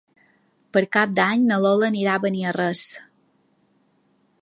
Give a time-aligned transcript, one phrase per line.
[0.77, 2.85] Per Cap d'Any na Lola anirà a Beniarrés.